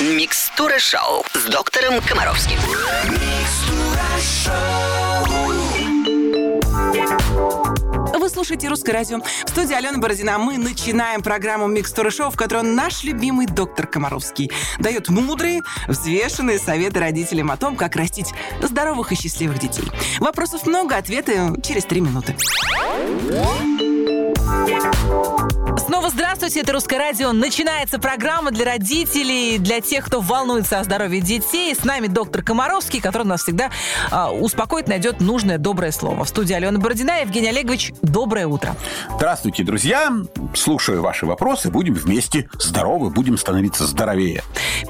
[0.00, 2.56] Микстура шоу с доктором Комаровским.
[8.14, 9.20] Вы слушаете «Русское радио».
[9.20, 10.38] В студии Алена Бородина.
[10.38, 17.00] Мы начинаем программу «Микстура шоу», в которой наш любимый доктор Комаровский дает мудрые, взвешенные советы
[17.00, 19.90] родителям о том, как растить здоровых и счастливых детей.
[20.20, 22.36] Вопросов много, ответы через три минуты.
[25.88, 27.32] Снова здравствуйте, это Русское радио.
[27.32, 31.74] Начинается программа для родителей, для тех, кто волнуется о здоровье детей.
[31.74, 33.70] С нами доктор Комаровский, который нас всегда
[34.12, 36.24] э, успокоит, найдет нужное доброе слово.
[36.24, 38.76] В студии Алена Бородина, Евгений Олегович, доброе утро.
[39.16, 40.12] Здравствуйте, друзья.
[40.52, 41.70] Слушаю ваши вопросы.
[41.70, 44.42] Будем вместе здоровы, будем становиться здоровее.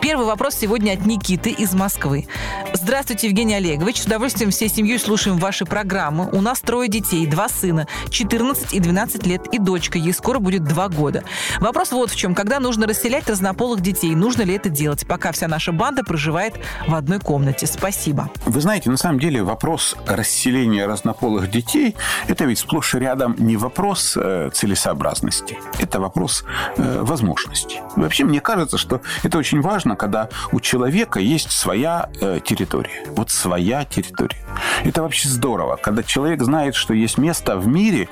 [0.02, 2.26] Первый вопрос сегодня от Никиты из Москвы.
[2.74, 4.02] Здравствуйте, Евгений Олегович.
[4.02, 6.28] С удовольствием всей семьей слушаем ваши программы.
[6.32, 9.96] У нас трое детей, два сына, 14 и 12 лет, и дочка.
[9.96, 11.24] Ей скоро будет два года.
[11.60, 12.34] Вопрос вот в чем.
[12.34, 14.14] Когда нужно расселять разнополых детей?
[14.14, 16.54] Нужно ли это делать, пока вся наша банда проживает
[16.86, 17.66] в одной комнате?
[17.66, 18.30] Спасибо.
[18.46, 21.96] Вы знаете, на самом деле вопрос расселения разнополых детей–
[22.28, 25.58] это ведь сплошь и рядом не вопрос э, целесообразности.
[25.78, 26.44] Это вопрос
[26.76, 27.80] э, возможности.
[27.96, 33.04] Вообще, мне кажется, что это очень важно, когда у человека есть своя э, территория.
[33.10, 34.38] Вот своя территория.
[34.84, 38.08] Это вообще здорово, когда человек знает, что есть место в мире,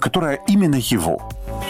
[0.00, 1.20] которое именно его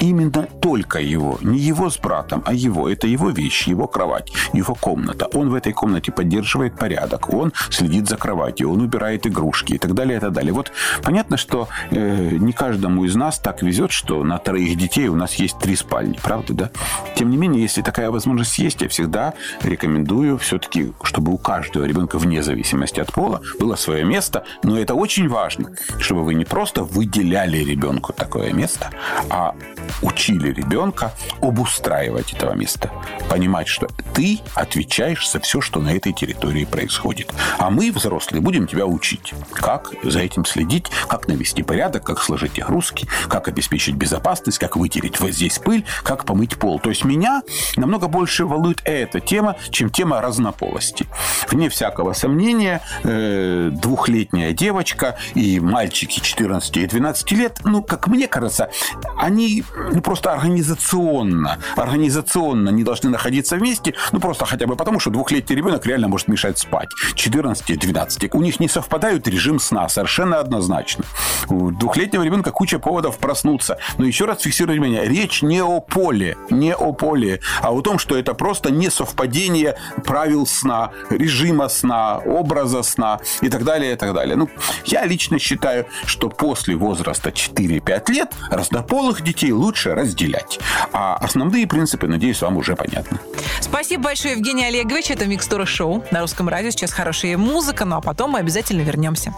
[0.00, 1.38] именно только его.
[1.40, 2.88] Не его с братом, а его.
[2.88, 5.26] Это его вещи, его кровать, его комната.
[5.32, 7.32] Он в этой комнате поддерживает порядок.
[7.32, 10.52] Он следит за кроватью, он убирает игрушки и так далее, и так далее.
[10.52, 15.16] Вот понятно, что э, не каждому из нас так везет, что на троих детей у
[15.16, 16.70] нас есть три спальни, правда, да?
[17.14, 22.18] Тем не менее, если такая возможность есть, я всегда рекомендую все-таки, чтобы у каждого ребенка,
[22.18, 24.44] вне зависимости от пола, было свое место.
[24.62, 28.90] Но это очень важно, чтобы вы не просто выделяли ребенку такое место,
[29.30, 29.54] а
[30.02, 32.90] учили ребенка обустраивать этого места.
[33.28, 37.32] Понимать, что ты отвечаешь за все, что на этой территории происходит.
[37.58, 42.58] А мы, взрослые, будем тебя учить, как за этим следить, как навести порядок, как сложить
[42.58, 46.78] игрушки, как обеспечить безопасность, как вытереть вот здесь пыль, как помыть пол.
[46.78, 47.42] То есть меня
[47.76, 51.06] намного больше волнует эта тема, чем тема разнополости.
[51.50, 58.28] Вне всякого сомнения, э, двухлетняя девочка и мальчики 14 и 12 лет, ну, как мне
[58.28, 58.70] кажется,
[59.18, 65.10] они ну, просто организационно, организационно не должны находиться вместе, ну, просто хотя бы потому, что
[65.10, 66.88] двухлетний ребенок реально может мешать спать.
[67.14, 68.30] 14-12.
[68.32, 71.04] У них не совпадают режим сна, совершенно однозначно.
[71.48, 73.78] У двухлетнего ребенка куча поводов проснуться.
[73.98, 77.98] Но еще раз фиксируйте меня, речь не о поле, не о поле, а о том,
[77.98, 83.96] что это просто не совпадение правил сна, режима сна, образа сна и так далее, и
[83.96, 84.36] так далее.
[84.36, 84.48] Ну,
[84.84, 90.58] я лично считаю, что после возраста 4-5 лет разнополых детей лучше разделять.
[90.92, 93.18] А основные принципы, надеюсь, вам уже понятны.
[93.60, 95.10] Спасибо большое, Евгений Олегович.
[95.10, 96.70] Это «Микстура шоу» на русском радио.
[96.70, 99.34] Сейчас хорошая музыка, ну а потом мы обязательно вернемся.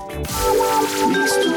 [1.09, 1.53] На русском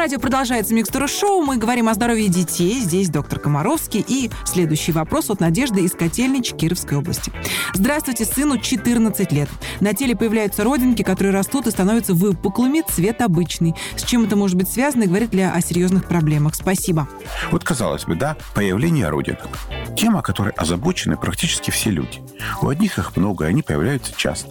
[0.00, 1.42] радио продолжается «Микстура шоу».
[1.42, 2.80] Мы говорим о здоровье детей.
[2.80, 4.02] Здесь доктор Комаровский.
[4.08, 7.30] И следующий вопрос от Надежды из Котельнич Кировской области.
[7.74, 9.50] Здравствуйте, сыну 14 лет.
[9.80, 13.74] На теле появляются родинки, которые растут и становятся выпуклыми, цвет обычный.
[13.94, 16.54] С чем это может быть связано и говорит ли о серьезных проблемах?
[16.54, 17.06] Спасибо.
[17.50, 19.50] Вот, казалось бы, да, появление родинок.
[19.98, 22.22] Тема, которой озабочены практически все люди.
[22.62, 24.48] У одних их много, и они появляются часто.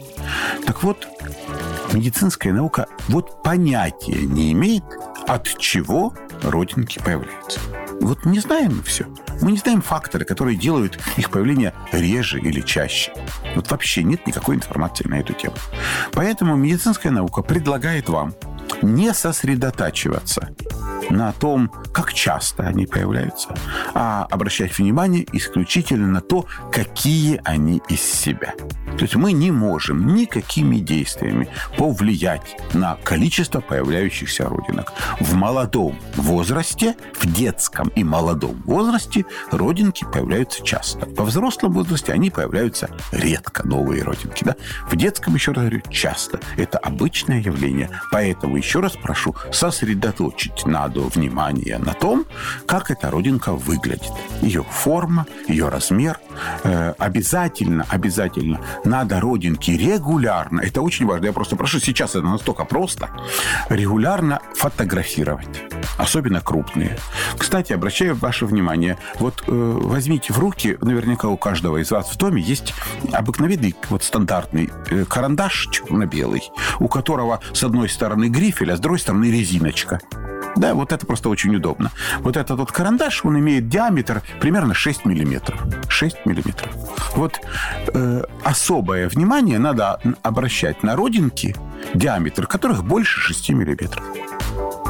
[0.67, 1.07] Так вот,
[1.93, 4.83] медицинская наука вот понятия не имеет,
[5.27, 7.59] от чего родинки появляются.
[8.01, 9.05] Вот не знаем мы все.
[9.41, 13.13] Мы не знаем факторы, которые делают их появление реже или чаще.
[13.55, 15.55] Вот вообще нет никакой информации на эту тему.
[16.13, 18.33] Поэтому медицинская наука предлагает вам
[18.81, 20.49] не сосредотачиваться
[21.09, 23.55] на том, как часто они появляются,
[23.93, 28.53] а обращать внимание исключительно на то, какие они из себя.
[28.97, 34.93] То есть мы не можем никакими действиями повлиять на количество появляющихся родинок.
[35.19, 41.07] В молодом возрасте, в детском и молодом возрасте родинки появляются часто.
[41.15, 44.43] Во взрослом возрасте они появляются редко, новые родинки.
[44.43, 44.55] Да?
[44.89, 46.39] В детском, еще раз говорю, часто.
[46.57, 47.89] Это обычное явление.
[48.11, 50.65] Поэтому еще раз прошу сосредоточить
[50.99, 52.25] надо внимание на том,
[52.65, 54.11] как эта родинка выглядит.
[54.41, 56.19] Ее форма, ее размер.
[56.63, 62.65] Э, обязательно, обязательно надо родинки регулярно, это очень важно, я просто прошу, сейчас это настолько
[62.65, 63.09] просто,
[63.69, 65.63] регулярно фотографировать,
[65.97, 66.97] особенно крупные.
[67.37, 72.17] Кстати, обращаю ваше внимание, вот э, возьмите в руки, наверняка у каждого из вас в
[72.17, 72.73] доме есть
[73.11, 76.43] обыкновенный, вот стандартный э, карандаш черно-белый,
[76.79, 79.99] у которого с одной стороны грифель, а с другой стороны резиночка.
[80.59, 81.89] Да, вот это просто очень удобно.
[82.19, 85.57] Вот этот вот карандаш, он имеет диаметр примерно 6 миллиметров.
[85.87, 86.69] 6 миллиметров.
[87.15, 87.39] Вот
[87.93, 91.55] э, особое внимание надо обращать на родинки,
[91.93, 94.03] диаметр которых больше 6 миллиметров.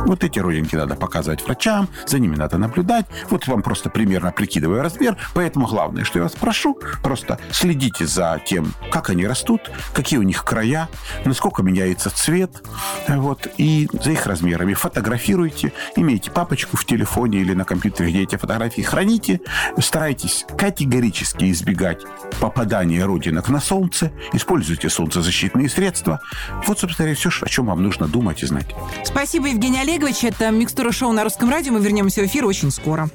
[0.06, 3.06] Вот эти родинки надо показывать врачам, за ними надо наблюдать.
[3.30, 5.18] Вот вам просто примерно прикидываю размер.
[5.34, 10.24] Поэтому главное, что я вас прошу, просто следите за тем, как они растут, какие у
[10.24, 10.90] них края,
[11.26, 12.64] насколько меняется цвет,
[13.08, 14.74] вот, и за их размерами.
[14.74, 19.42] Фотографируйте, имейте папочку в телефоне или на компьютере, где эти фотографии храните.
[19.80, 22.04] Старайтесь категорически избегать
[22.40, 24.12] попадания родинок на солнце.
[24.34, 26.22] Используйте солнцезащитные средства.
[26.66, 28.68] Вот, собственно, все, о чем вам нужно думать и знать.
[29.04, 30.24] Спасибо, Евгений Олегович.
[30.24, 31.74] Это «Микстура шоу» на Русском радио.
[31.74, 33.10] Мы вернемся в эфир очень скоро.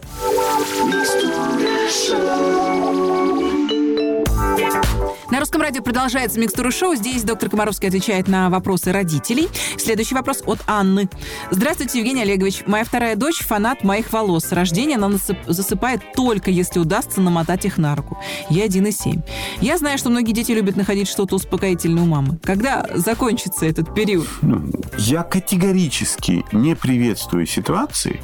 [5.34, 6.94] На русском радио продолжается микстура шоу.
[6.94, 9.48] Здесь доктор Комаровский отвечает на вопросы родителей.
[9.76, 11.08] Следующий вопрос от Анны.
[11.50, 12.62] Здравствуйте, Евгений Олегович.
[12.68, 14.44] Моя вторая дочь– фанат моих волос.
[14.44, 15.10] С рождения она
[15.48, 18.16] засыпает только, если удастся намотать их на руку.
[18.48, 19.24] Я 1,7.
[19.60, 22.38] Я знаю, что многие дети любят находить что-то успокоительное у мамы.
[22.40, 24.28] Когда закончится этот период?
[24.40, 28.20] Ну, я категорически не приветствую ситуации,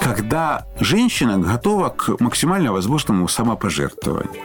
[0.00, 4.42] когда женщина готова к максимально возможному самопожертвованию.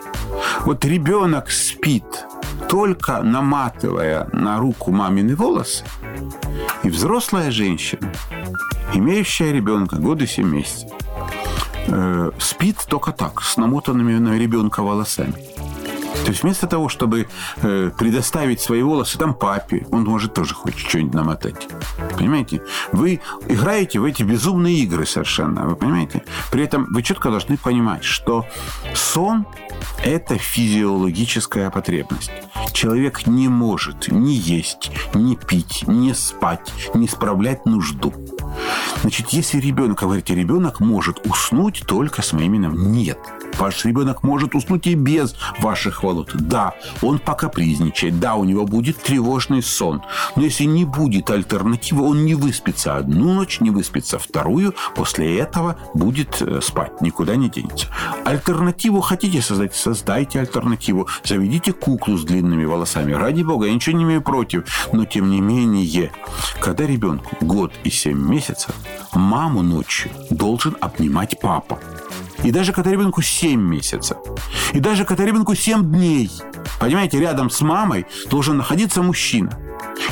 [0.66, 2.28] Вот ребенок спит,
[2.70, 5.84] только наматывая на руку мамины волосы,
[6.84, 8.12] и взрослая женщина,
[8.94, 10.90] имеющая ребенка годы 7 месяцев,
[11.88, 15.36] э, спит только так, с намотанными на ребенка волосами.
[16.28, 17.30] То есть вместо того, чтобы
[17.62, 21.70] э, предоставить свои волосы там папе, он может тоже хочет что-нибудь намотать.
[22.18, 22.62] Понимаете?
[22.92, 25.66] Вы играете в эти безумные игры совершенно.
[25.66, 26.26] Вы понимаете?
[26.52, 28.46] При этом вы четко должны понимать, что
[28.94, 29.46] сон–
[30.04, 32.32] это физиологическая потребность.
[32.74, 38.14] Человек не может ни есть, ни пить, ни спать, ни справлять нужду.
[39.02, 42.92] Значит, если ребенок, говорите, ребенок может уснуть только с моим именем.
[42.92, 43.18] Нет.
[43.58, 46.28] Ваш ребенок может уснуть и без ваших волос.
[46.34, 50.02] Да, он покапризничает, да, у него будет тревожный сон.
[50.36, 55.78] Но если не будет альтернативы, он не выспится одну ночь, не выспится вторую, после этого
[55.94, 57.88] будет э, спать, никуда не денется.
[58.26, 59.76] Альтернативу хотите создать?
[59.76, 61.08] Создайте альтернативу.
[61.24, 63.14] Заведите куклу с длинными волосами.
[63.14, 64.90] Ради бога, я ничего не имею против.
[64.92, 66.12] Но, тем не менее,
[66.60, 68.76] когда ребенку год и семь месяцев,
[69.14, 71.80] маму ночью должен обнимать папа.
[72.44, 74.18] И даже когда ребенку 7 месяцев.
[74.74, 76.30] И даже когда ребенку 7 дней.
[76.80, 79.58] Понимаете, рядом с мамой должен находиться мужчина.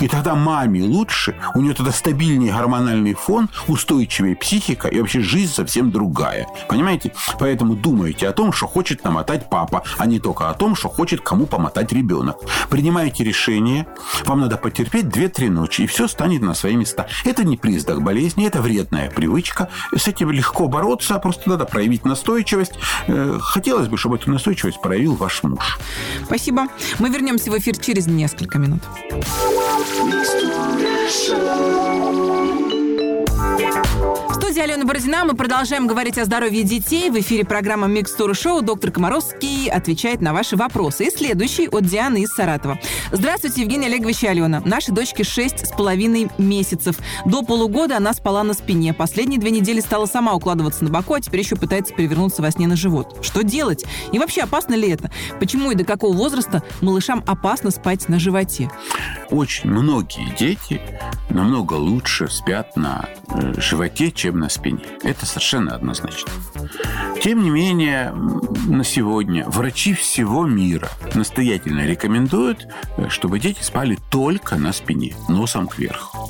[0.01, 5.53] И тогда маме лучше, у нее тогда стабильнее гормональный фон, устойчивее психика и вообще жизнь
[5.53, 6.47] совсем другая.
[6.67, 7.13] Понимаете?
[7.39, 11.21] Поэтому думайте о том, что хочет намотать папа, а не только о том, что хочет
[11.21, 12.37] кому помотать ребенок.
[12.69, 13.87] Принимайте решение,
[14.25, 17.07] вам надо потерпеть 2-3 ночи, и все станет на свои места.
[17.23, 19.69] Это не признак болезни, это вредная привычка.
[19.95, 22.73] С этим легко бороться, просто надо проявить настойчивость.
[23.07, 25.79] Э, хотелось бы, чтобы эту настойчивость проявил ваш муж.
[26.25, 26.67] Спасибо.
[26.99, 28.81] Мы вернемся в эфир через несколько минут.
[29.85, 30.03] В
[34.45, 37.09] студии Алена Бородина мы продолжаем говорить о здоровье детей.
[37.09, 38.61] В эфире программа «Микстура шоу».
[38.61, 41.05] Доктор Комаровский отвечает на ваши вопросы.
[41.05, 42.77] И следующий от Дианы из Саратова.
[43.11, 44.61] Здравствуйте, Евгений Олегович и Алена.
[44.63, 46.97] Нашей дочке 6 с половиной месяцев.
[47.25, 48.93] До полугода она спала на спине.
[48.93, 52.67] Последние две недели стала сама укладываться на боку, а теперь еще пытается перевернуться во сне
[52.67, 53.17] на живот.
[53.23, 53.83] Что делать?
[54.11, 55.09] И вообще, опасно ли это?
[55.39, 58.69] Почему и до какого возраста малышам опасно спать на животе?
[59.31, 60.79] Очень многие дети
[61.31, 64.85] намного лучше спят на э, животе, чем на спине.
[65.03, 66.31] Это совершенно однозначно.
[67.21, 68.11] Тем не менее,
[68.67, 75.67] на сегодня врачи всего мира настоятельно рекомендуют, э, чтобы дети спали только на спине, носом
[75.67, 76.29] кверху.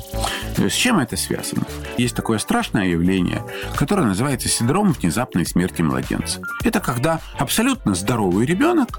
[0.56, 1.64] С чем это связано?
[1.98, 3.42] Есть такое страшное явление,
[3.76, 6.40] которое называется синдром внезапной смерти младенца.
[6.64, 8.98] Это когда абсолютно здоровый ребенок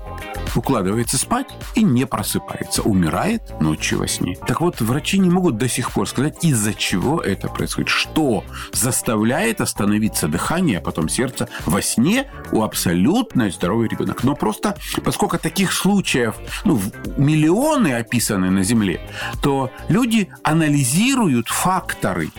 [0.56, 4.38] укладывается спать и не просыпается, умирает ночью во сне.
[4.48, 9.62] Так вот, врачи не могут до сих пор сказать, из-за чего это происходит, что заставляет
[9.62, 14.24] остановиться дыхание, а потом сердце во сне у абсолютно здоровый ребенок.
[14.24, 16.36] Но просто, поскольку таких случаев
[16.66, 16.80] ну,
[17.18, 19.02] миллионы описаны на Земле,
[19.42, 22.32] то люди анализируют факторы.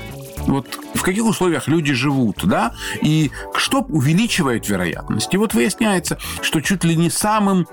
[0.47, 0.67] Вот
[0.99, 5.33] в каких условиях люди живут, да, и что увеличивает вероятность.
[5.33, 7.67] И вот выясняется, что чуть ли не самым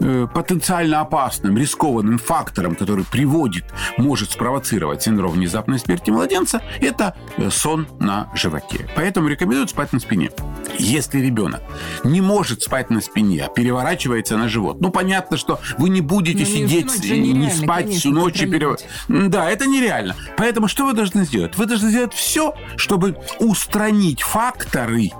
[0.00, 3.64] э, потенциально опасным, рискованным фактором, который приводит,
[3.96, 8.88] может спровоцировать синдром внезапной смерти младенца, это э, сон на животе.
[8.94, 10.30] Поэтому рекомендуют спать на спине.
[10.78, 11.62] Если ребенок
[12.04, 16.44] не может спать на спине, а переворачивается на живот, ну, понятно, что вы не будете
[16.44, 18.76] Но ну, сидеть и не спать конечно, всю ночь и перев...
[19.08, 20.14] Да, это нереально.
[20.36, 21.56] Поэтому что вы должны сделать?
[21.56, 25.10] Вы должны сделать все, чтобы устранить факторы,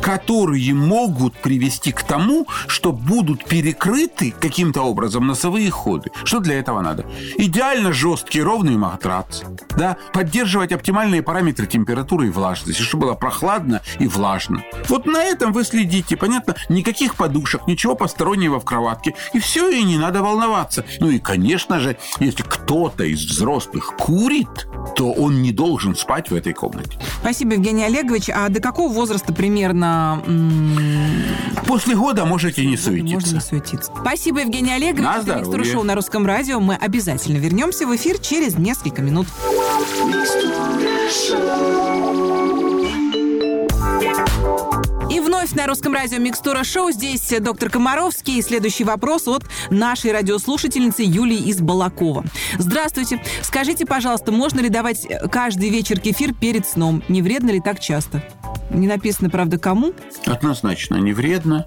[0.00, 6.10] которые могут привести к тому, что будут перекрыты каким-то образом носовые ходы.
[6.24, 7.06] Что для этого надо?
[7.36, 9.42] Идеально жесткий ровный матрац,
[9.76, 14.62] да, поддерживать оптимальные параметры температуры и влажности, чтобы было прохладно и влажно.
[14.88, 16.56] Вот на этом вы следите, понятно?
[16.68, 19.14] Никаких подушек, ничего постороннего в кроватке.
[19.32, 20.84] И все, и не надо волноваться.
[21.00, 24.68] Ну и, конечно же, если кто-то из взрослых курит,
[24.98, 26.98] то он не должен спать в этой комнате.
[27.20, 28.30] Спасибо, Евгений Олегович.
[28.30, 30.20] А до какого возраста примерно...
[31.68, 33.14] После года можете не суетиться.
[33.14, 33.92] Можно не суетиться.
[34.00, 35.04] Спасибо, Евгений Олегович.
[35.04, 35.46] На здоровье.
[35.46, 36.58] Микстура шоу на русском радио.
[36.58, 39.28] Мы обязательно вернемся в эфир через несколько минут.
[40.04, 42.27] И
[45.38, 46.90] вновь на русском радио Микстура Шоу.
[46.90, 48.38] Здесь доктор Комаровский.
[48.38, 52.24] И следующий вопрос от нашей радиослушательницы Юлии из Балакова.
[52.58, 53.22] Здравствуйте.
[53.42, 57.04] Скажите, пожалуйста, можно ли давать каждый вечер кефир перед сном?
[57.08, 58.24] Не вредно ли так часто?
[58.70, 59.92] Не написано, правда, кому?
[60.26, 61.66] Однозначно не вредно.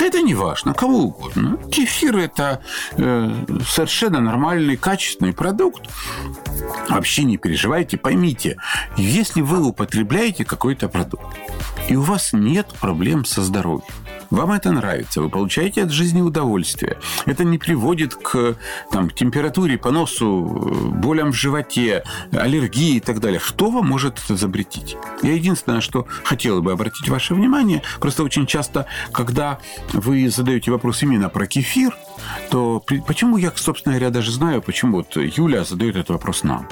[0.00, 1.58] Да это не важно, кому угодно.
[1.70, 3.30] Кефир– это э,
[3.68, 5.90] совершенно нормальный, качественный продукт.
[6.88, 8.56] Вообще не переживайте, поймите,
[8.96, 11.36] если вы употребляете какой-то продукт,
[11.90, 13.84] и у вас нет проблем со здоровьем,
[14.30, 16.98] вам это нравится, вы получаете от жизни удовольствие.
[17.26, 18.56] Это не приводит к
[18.90, 23.40] там, температуре, поносу, болям в животе, аллергии и так далее.
[23.40, 24.96] Кто вам может это запретить?
[25.22, 29.58] Я единственное, что хотела бы обратить ваше внимание, просто очень часто, когда
[29.92, 31.96] вы задаете вопрос именно про кефир,
[32.50, 36.68] то почему я, собственно говоря, даже знаю, почему вот Юля задает этот вопрос нам.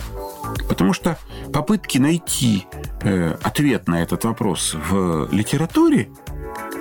[0.68, 1.18] Потому что
[1.52, 2.66] попытки найти
[3.02, 6.08] э, ответ на этот вопрос в литературе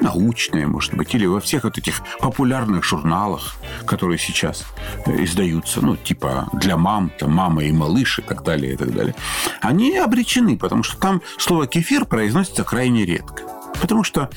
[0.01, 4.65] научные, может быть, или во всех вот этих популярных журналах, которые сейчас
[5.05, 8.93] э, издаются, ну, типа для мам, там, мама и малыш и так далее, и так
[8.93, 9.15] далее,
[9.61, 13.56] они обречены, потому что там слово кефир произносится крайне редко.
[13.81, 14.29] Потому что,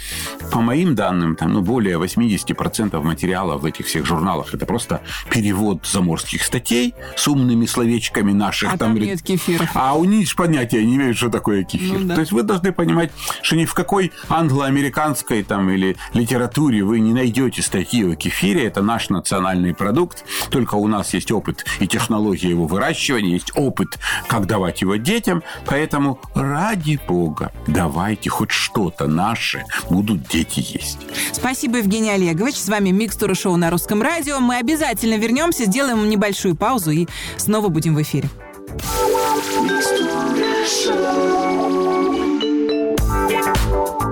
[0.53, 5.87] по моим данным, там, ну, более 80% материала в этих всех журналах это просто перевод
[5.87, 8.73] заморских статей с умными словечками наших.
[8.73, 9.69] А там, там нет кефира.
[9.75, 11.99] А у них понятия не имеют, что такое кефир.
[11.99, 12.15] Ну, да.
[12.15, 13.11] То есть вы должны понимать,
[13.43, 18.67] что ни в какой англо-американской там или литературе вы не найдете статьи о кефире.
[18.67, 20.25] Это наш национальный продукт.
[20.51, 25.43] Только у нас есть опыт и технология его выращивания, есть опыт, как давать его детям.
[25.67, 30.99] Поэтому ради бога, давайте хоть что-то на наши будут дети есть.
[31.33, 32.57] Спасибо, Евгений Олегович.
[32.57, 34.41] С вами Микстура шоу на русском радио.
[34.41, 37.07] Мы обязательно вернемся, сделаем небольшую паузу и
[37.37, 38.29] снова будем в эфире.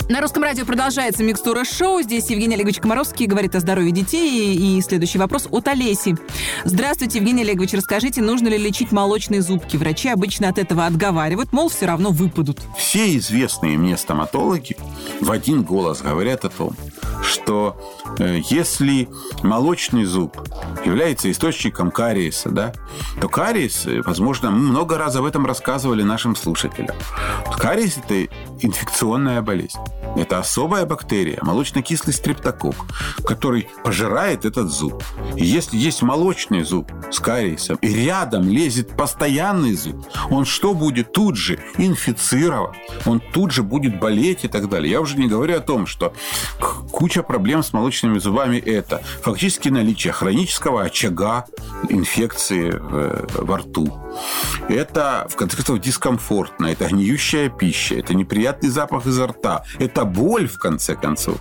[0.09, 2.01] На русском радио продолжается микстура шоу.
[2.01, 4.55] Здесь Евгений Олегович Комаровский говорит о здоровье детей.
[4.57, 6.17] И следующий вопрос от Олеси.
[6.65, 7.75] Здравствуйте, Евгений Олегович.
[7.75, 9.77] Расскажите, нужно ли лечить молочные зубки?
[9.77, 12.59] Врачи обычно от этого отговаривают, мол, все равно выпадут.
[12.79, 14.79] Все известные мне стоматологи
[15.21, 16.73] в один голос говорят о том,
[17.23, 17.79] что
[18.19, 19.11] э, если
[19.43, 20.39] молочный зуб
[20.87, 22.73] является источником кариеса, да,
[23.21, 26.97] то кариес, э, возможно, мы много раз об этом рассказывали нашим слушателям.
[27.59, 29.79] Кариес– это инфекционная болезнь.
[30.17, 32.75] Это особая бактерия, молочно-кислый стрептокок,
[33.25, 35.03] который пожирает этот зуб.
[35.37, 41.13] И если есть молочный зуб с кариесом, и рядом лезет постоянный зуб, он что будет
[41.13, 42.75] тут же инфицирован,
[43.07, 44.91] он тут же будет болеть и так далее.
[44.91, 46.13] Я уже не говорю о том, что
[46.91, 51.47] куча проблем с молочными зубами– это фактически наличие хронического очага
[51.89, 53.93] инфекции во рту.
[54.69, 58.15] Это, в конце концов, дискомфортно, это гниющая пища, это
[58.49, 61.39] неприятный запах изо рта, это боль, в конце концов.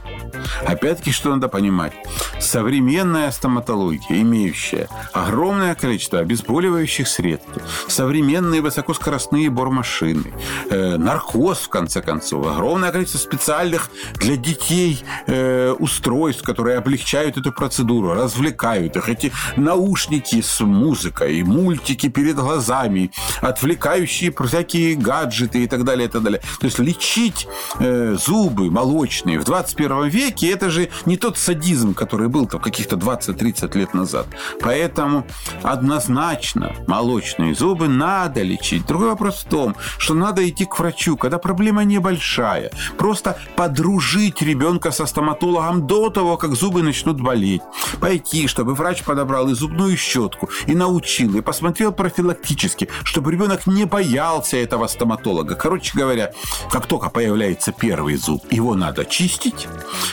[0.65, 1.93] Опять-таки, что надо понимать?
[2.39, 7.49] Современная стоматология, имеющая огромное количество обезболивающих средств,
[7.87, 10.33] современные высокоскоростные бормашины,
[10.69, 17.51] э, наркоз, в конце концов, огромное количество специальных для детей э, устройств, которые облегчают эту
[17.51, 25.83] процедуру, развлекают их, эти наушники с музыкой, мультики перед глазами, отвлекающие всякие гаджеты и так
[25.83, 26.41] далее, и так далее.
[26.59, 27.47] То есть лечить
[27.79, 32.95] э, зубы молочные в 21 веке, это же не тот садизм, который был там каких-то
[32.95, 34.27] 20-30 лет назад.
[34.61, 35.25] Поэтому
[35.63, 38.85] однозначно молочные зубы надо лечить.
[38.85, 42.71] Другой вопрос в том, что надо идти к врачу, когда проблема небольшая.
[42.97, 47.61] Просто подружить ребенка со стоматологом до того, как зубы начнут болеть.
[47.99, 53.85] Пойти, чтобы врач подобрал и зубную щетку, и научил, и посмотрел профилактически, чтобы ребенок не
[53.85, 55.55] боялся этого стоматолога.
[55.55, 56.31] Короче говоря,
[56.71, 59.67] Как только появляется первый зуб, его надо чистить.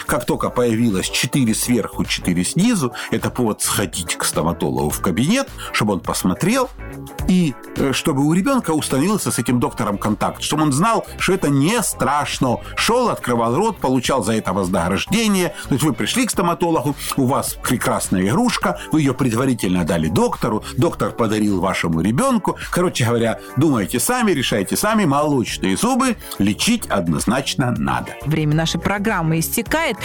[0.06, 5.94] Как только появилось 4 сверху, 4 снизу, это повод сходить к стоматологу в кабинет, чтобы
[5.94, 6.68] он посмотрел,
[7.28, 11.48] и э, чтобы у ребенка установился с этим доктором контакт, чтобы он знал, что это
[11.48, 12.58] не страшно.
[12.76, 15.54] Шел, открывал рот, получал за это вознаграждение.
[15.68, 20.64] То есть вы пришли к стоматологу, у вас прекрасная игрушка, вы ее предварительно дали доктору,
[20.76, 22.56] доктор подарил вашему ребенку.
[22.70, 28.16] Короче говоря, думайте сами, решайте сами, молочные зубы лечить однозначно надо.
[28.26, 29.96] Время нашей программы истекает.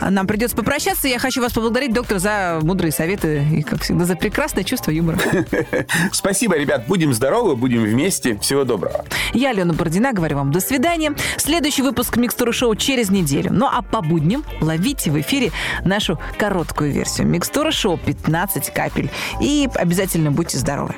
[0.00, 1.08] Нам придется попрощаться.
[1.08, 5.18] Я хочу вас поблагодарить, доктор, за мудрые советы и, как всегда, за прекрасное чувство юмора.
[6.12, 6.86] Спасибо, ребят.
[6.88, 8.36] Будем здоровы, будем вместе.
[8.38, 9.04] Всего доброго.
[9.32, 11.14] Я, Алена Бородина, говорю вам до свидания.
[11.36, 13.50] Следующий выпуск «Микстуры шоу» через неделю.
[13.52, 15.52] Ну а по будням ловите в эфире
[15.84, 17.28] нашу короткую версию.
[17.28, 19.10] «Микстура шоу» 15 капель.
[19.40, 20.96] И обязательно будьте здоровы.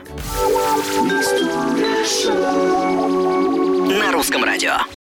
[4.01, 4.98] На русском радио.